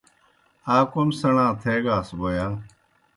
[0.75, 2.47] آ کوْم سیْݨا تھیگاس بوْ یا